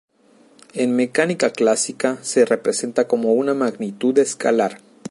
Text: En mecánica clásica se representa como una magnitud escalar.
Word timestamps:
En 0.73 0.95
mecánica 0.95 1.51
clásica 1.51 2.17
se 2.23 2.43
representa 2.43 3.07
como 3.07 3.33
una 3.33 3.53
magnitud 3.53 4.17
escalar. 4.17 4.79